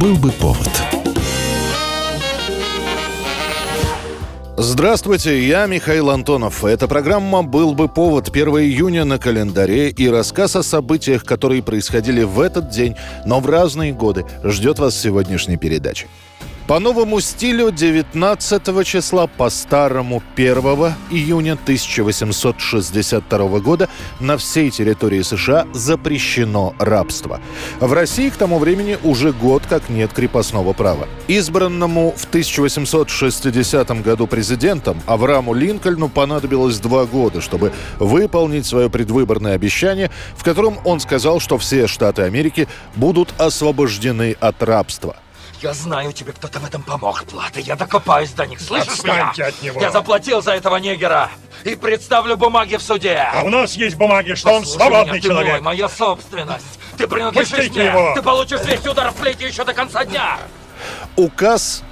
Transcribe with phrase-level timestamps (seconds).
[0.00, 0.70] Был бы повод.
[4.56, 6.64] Здравствуйте, я Михаил Антонов.
[6.64, 12.24] Эта программа «Был бы повод» 1 июня на календаре и рассказ о событиях, которые происходили
[12.24, 16.06] в этот день, но в разные годы, ждет вас сегодняшней передаче.
[16.66, 20.56] По новому стилю 19 числа, по старому 1
[21.10, 27.42] июня 1862 года на всей территории США запрещено рабство.
[27.80, 31.06] В России к тому времени уже год как нет крепостного права.
[31.28, 40.10] Избранному в 1860 году президентом Аврааму Линкольну понадобилось два года, чтобы выполнить свое предвыборное обещание,
[40.34, 45.16] в котором он сказал, что все штаты Америки будут освобождены от рабства.
[45.60, 47.60] Я знаю, тебе кто-то в этом помог, Плата.
[47.60, 49.46] Я докопаюсь до них, слышишь Отстаньте меня?
[49.48, 49.80] от него.
[49.80, 51.30] Я заплатил за этого негера
[51.64, 53.26] и представлю бумаги в суде.
[53.32, 55.52] А у нас есть бумаги, что он Послушай свободный меня, ты человек.
[55.52, 56.78] мой, моя собственность.
[56.98, 57.84] Ты принадлежишь Пустите мне.
[57.86, 58.12] его.
[58.14, 60.38] Ты получишь весь удар в плечи еще до конца дня.
[61.16, 61.82] Указ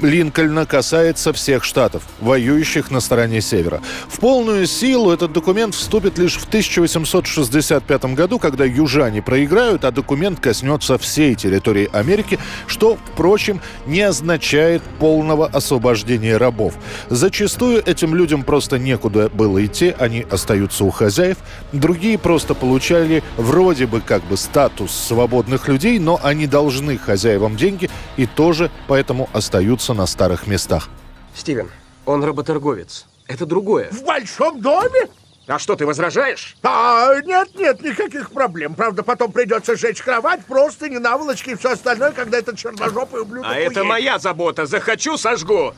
[0.00, 3.80] Линкольна касается всех штатов, воюющих на стороне севера.
[4.08, 10.40] В полную силу этот документ вступит лишь в 1865 году, когда южане проиграют, а документ
[10.40, 16.74] коснется всей территории Америки, что, впрочем, не означает полного освобождения рабов.
[17.08, 21.36] Зачастую этим людям просто некуда было идти, они остаются у хозяев.
[21.72, 27.90] Другие просто получали вроде бы как бы статус свободных людей, но они должны хозяевам деньги
[28.16, 30.88] и тоже поэтому остаются на старых местах.
[31.34, 31.68] Стивен,
[32.06, 33.04] он работорговец.
[33.26, 33.90] Это другое.
[33.90, 35.08] В большом доме?
[35.46, 36.56] А что, ты возражаешь?
[36.62, 38.74] А, нет, нет, никаких проблем.
[38.74, 43.50] Правда, потом придется сжечь кровать, просто не наволочки и все остальное, когда этот черножопый ублюдок
[43.50, 43.84] А это уедет.
[43.84, 44.64] моя забота.
[44.64, 45.74] Захочу, сожгу.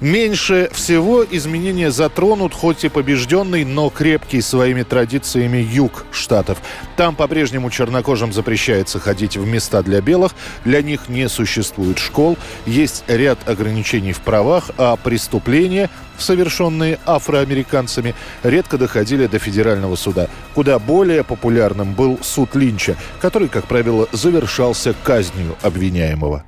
[0.00, 6.58] Меньше всего изменения затронут хоть и побежденный, но крепкий своими традициями юг штатов.
[6.96, 10.32] Там по-прежнему чернокожим запрещается ходить в места для белых,
[10.64, 18.78] для них не существует школ, есть ряд ограничений в правах, а преступления, совершенные афроамериканцами, редко
[18.78, 20.28] доходили до федерального суда.
[20.54, 26.44] Куда более популярным был суд Линча, который, как правило, завершался казнью обвиняемого.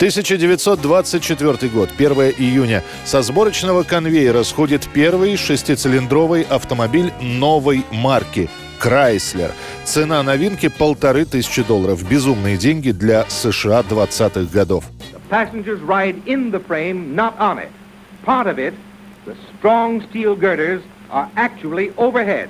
[0.00, 2.82] 1924 год, 1 июня.
[3.04, 9.52] Со сборочного конвейера сходит первый шестицилиндровый автомобиль новой марки Крайслер.
[9.84, 12.02] Цена новинки полторы тысячи долларов.
[12.08, 14.84] Безумные деньги для США 20-х годов.
[19.26, 19.36] The
[21.10, 22.48] are actually overhead.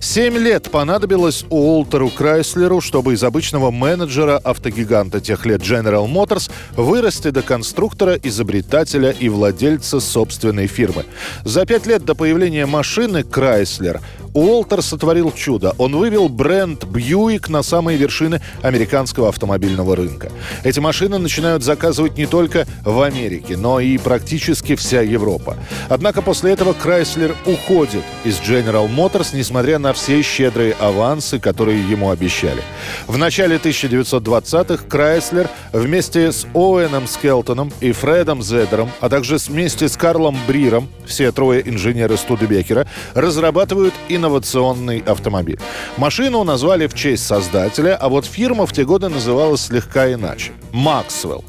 [0.00, 7.30] Семь лет понадобилось Уолтеру Крайслеру, чтобы из обычного менеджера автогиганта тех лет General Motors вырасти
[7.30, 11.04] до конструктора, изобретателя и владельца собственной фирмы.
[11.44, 14.00] За пять лет до появления машины Крайслер
[14.36, 15.74] Уолтер сотворил чудо.
[15.78, 20.30] Он вывел бренд Бьюик на самые вершины американского автомобильного рынка.
[20.62, 25.56] Эти машины начинают заказывать не только в Америке, но и практически вся Европа.
[25.88, 32.10] Однако после этого Крайслер уходит из General Motors, несмотря на все щедрые авансы, которые ему
[32.10, 32.62] обещали.
[33.06, 39.96] В начале 1920-х Крайслер вместе с Оуэном Скелтоном и Фредом Зедером, а также вместе с
[39.96, 43.94] Карлом Бриром, все трое инженеры Студебекера, разрабатывают
[44.26, 45.58] инновационный автомобиль.
[45.96, 51.44] Машину назвали в честь создателя, а вот фирма в те годы называлась слегка иначе– «Максвелл».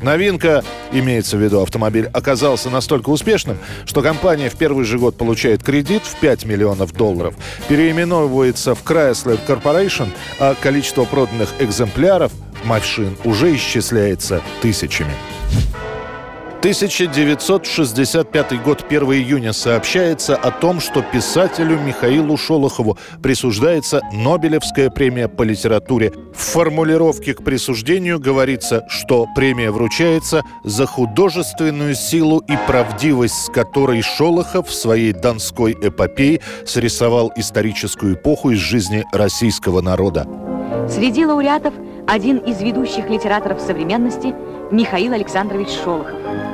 [0.00, 5.62] Новинка, имеется в виду автомобиль, оказался настолько успешным, что компания в первый же год получает
[5.62, 7.34] кредит в 5 миллионов долларов,
[7.68, 12.32] переименовывается в Chrysler Corporation, а количество проданных экземпляров
[12.64, 15.12] машин уже исчисляется тысячами.
[16.62, 25.42] 1965 год, 1 июня, сообщается о том, что писателю Михаилу Шолохову присуждается Нобелевская премия по
[25.42, 26.12] литературе.
[26.32, 34.00] В формулировке к присуждению говорится, что премия вручается за художественную силу и правдивость, с которой
[34.00, 40.28] Шолохов в своей донской эпопее срисовал историческую эпоху из жизни российского народа.
[40.88, 41.74] Среди лауреатов
[42.06, 44.32] один из ведущих литераторов современности
[44.70, 46.51] Михаил Александрович Шолохов.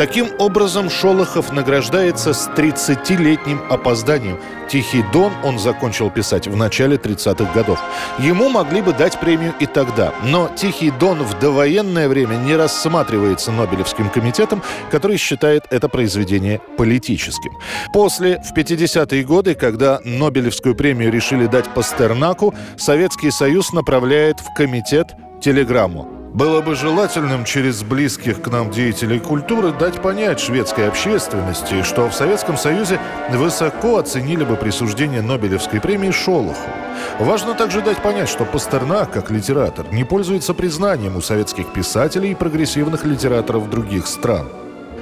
[0.00, 4.40] Таким образом, Шолохов награждается с 30-летним опозданием.
[4.66, 7.78] «Тихий дон» он закончил писать в начале 30-х годов.
[8.18, 10.14] Ему могли бы дать премию и тогда.
[10.24, 17.52] Но «Тихий дон» в довоенное время не рассматривается Нобелевским комитетом, который считает это произведение политическим.
[17.92, 25.08] После, в 50-е годы, когда Нобелевскую премию решили дать Пастернаку, Советский Союз направляет в комитет
[25.42, 26.19] телеграмму.
[26.32, 32.14] Было бы желательным через близких к нам деятелей культуры дать понять шведской общественности, что в
[32.14, 33.00] Советском Союзе
[33.30, 36.70] высоко оценили бы присуждение Нобелевской премии Шолоху.
[37.18, 42.36] Важно также дать понять, что Пастернак, как литератор, не пользуется признанием у советских писателей и
[42.36, 44.46] прогрессивных литераторов других стран.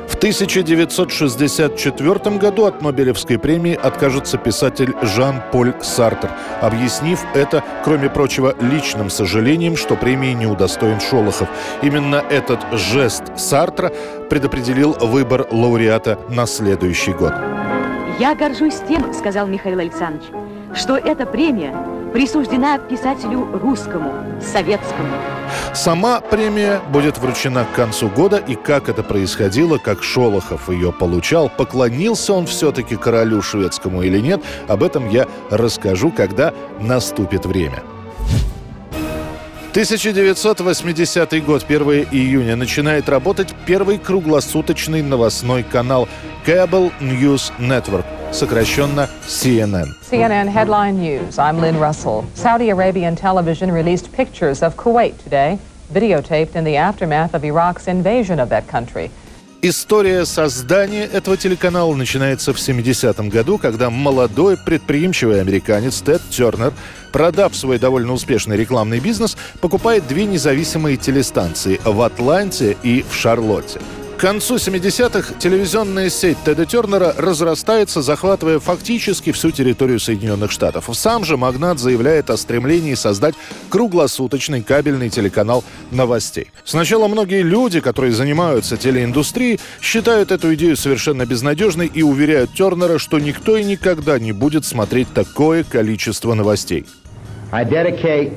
[0.08, 9.10] В 1964 году от Нобелевской премии откажется писатель Жан-Поль Сартер, объяснив это, кроме прочего, личным
[9.10, 11.49] сожалением, что премии не удостоен Шолохов.
[11.82, 13.93] Именно этот жест Сартра
[14.28, 17.34] предопределил выбор лауреата на следующий год.
[18.19, 20.26] «Я горжусь тем,— сказал Михаил Александрович,—
[20.75, 21.72] что эта премия
[22.12, 25.14] присуждена писателю русскому, советскому.
[25.75, 31.49] Сама премия будет вручена к концу года, и как это происходило, как Шолохов ее получал,
[31.49, 37.82] поклонился он все-таки королю шведскому или нет, об этом я расскажу, когда наступит время.
[39.72, 46.08] 1980 год, 1 июня, начинает работать первый круглосуточный новостной канал
[46.44, 49.86] Cable News Network, сокращенно CNN.
[50.02, 51.38] CNN Headline News.
[51.38, 52.25] I'm Lynn Russell.
[52.34, 55.58] Saudi Arabian television released pictures of Kuwait today,
[55.92, 59.10] videotaped in the aftermath of Iraq's invasion of that country.
[59.60, 66.72] История создания этого телеканала начинается в 70-м году, когда молодой предприимчивый американец Тед Тернер,
[67.12, 73.81] продав свой довольно успешный рекламный бизнес, покупает две независимые телестанции в Атланте и в Шарлотте–
[74.19, 80.91] к концу 70-х телевизионная сеть Теда Тернера разрастается, захватывая фактически всю территорию Соединенных Штатов.
[80.93, 83.37] Сам же магнат заявляет о стремлении создать
[83.70, 85.62] круглосуточный кабельный телеканал
[85.93, 86.50] новостей.
[86.65, 93.20] Сначала многие люди, которые занимаются телеиндустрией, считают эту идею совершенно безнадежной и уверяют Тернера, что
[93.20, 96.87] никто и никогда не будет смотреть такое количество новостей.
[97.53, 98.32] I dedicate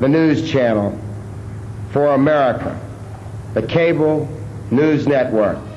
[0.00, 0.92] the news channel
[1.94, 2.76] for America,
[3.54, 4.28] the cable
[4.70, 5.67] News Network.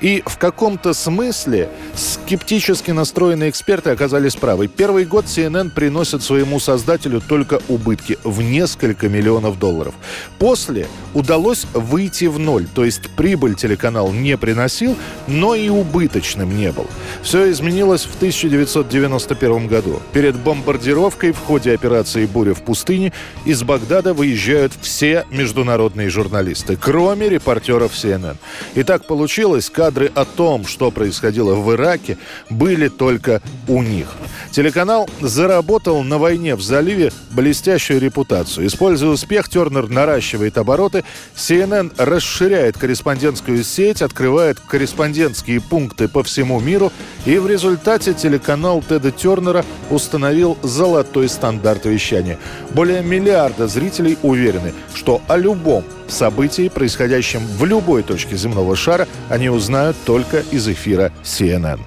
[0.00, 4.68] И в каком-то смысле скептически настроенные эксперты оказались правы.
[4.68, 9.94] Первый год CNN приносит своему создателю только убытки в несколько миллионов долларов.
[10.38, 14.96] После удалось выйти в ноль, то есть прибыль телеканал не приносил,
[15.26, 16.86] но и убыточным не был.
[17.22, 20.00] Все изменилось в 1991 году.
[20.12, 23.12] Перед бомбардировкой в ходе операции «Буря в пустыне»
[23.44, 28.36] из Багдада выезжают все международные журналисты, кроме репортеров CNN.
[28.74, 32.18] И так получилось, кадры о том, что происходило в Ираке,
[32.50, 34.08] были только у них.
[34.50, 38.66] Телеканал заработал на войне в заливе блестящую репутацию.
[38.66, 41.04] Используя успех, Тернер наращивает обороты,
[41.34, 46.92] CNN расширяет корреспондентскую сеть, открывает корреспондентские пункты по всему миру,
[47.24, 52.38] и в результате телеканал Теда Тернера установил золотой стандарт вещания.
[52.72, 59.48] Более миллиарда зрителей уверены, что о любом событии, происходящем в любой точке земного шара, они
[59.48, 61.80] узнают только из эфира CNN.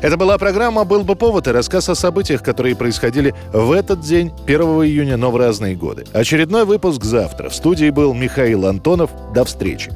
[0.00, 4.32] Это была программа «Был бы повод» и рассказ о событиях, которые происходили в этот день,
[4.46, 6.04] 1 июня, но в разные годы.
[6.12, 7.48] Очередной выпуск завтра.
[7.48, 9.10] В студии был Михаил Антонов.
[9.34, 9.90] До встречи.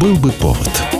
[0.00, 0.95] «Был бы повод»